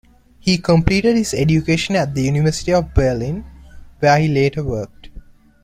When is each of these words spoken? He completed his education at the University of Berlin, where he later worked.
He 0.39 0.57
completed 0.57 1.15
his 1.15 1.31
education 1.31 1.95
at 1.95 2.15
the 2.15 2.23
University 2.23 2.73
of 2.73 2.91
Berlin, 2.91 3.45
where 3.99 4.17
he 4.17 4.27
later 4.27 4.63
worked. 4.63 5.09